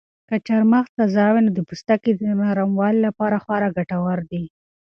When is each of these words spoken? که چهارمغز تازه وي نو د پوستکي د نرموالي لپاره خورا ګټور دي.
که 0.29 0.35
چهارمغز 0.45 0.89
تازه 0.99 1.25
وي 1.33 1.41
نو 1.45 1.51
د 1.53 1.59
پوستکي 1.69 2.11
د 2.15 2.21
نرموالي 2.39 2.99
لپاره 3.07 3.37
خورا 3.43 3.69
ګټور 3.77 4.19
دي. 4.31 4.43